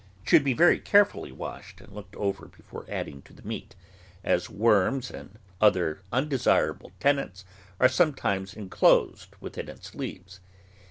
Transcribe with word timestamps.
It 0.23 0.29
should 0.31 0.43
be 0.43 0.53
very 0.53 0.79
carefully 0.79 1.31
washed 1.31 1.79
and 1.79 1.93
looked 1.93 2.15
over 2.15 2.47
before 2.47 2.87
adding 2.89 3.21
to 3.21 3.33
the 3.33 3.43
meat, 3.47 3.75
as 4.23 4.49
worms 4.49 5.11
and 5.11 5.37
other 5.61 6.01
undesirable 6.11 6.91
tenants 6.99 7.45
are 7.79 7.87
sometimes 7.87 8.55
inclosed 8.55 9.35
within 9.41 9.69
its 9.69 9.93
leaves. 9.93 10.39